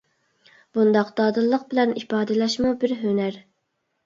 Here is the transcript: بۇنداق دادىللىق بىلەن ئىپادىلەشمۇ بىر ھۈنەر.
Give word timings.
بۇنداق 0.77 1.11
دادىللىق 1.21 1.67
بىلەن 1.75 1.93
ئىپادىلەشمۇ 2.01 2.73
بىر 2.85 2.97
ھۈنەر. 3.05 3.39